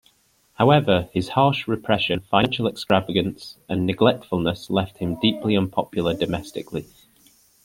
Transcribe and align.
However, 0.53 1.09
his 1.13 1.29
harsh 1.29 1.67
repression, 1.67 2.21
financial 2.21 2.67
extravagance 2.67 3.59
and 3.69 3.85
neglectfulness 3.87 4.71
left 4.71 4.97
him 4.97 5.19
deeply 5.19 5.55
unpopular 5.55 6.15
domestically. 6.15 6.87